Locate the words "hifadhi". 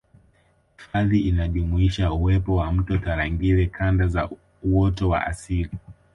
0.77-1.19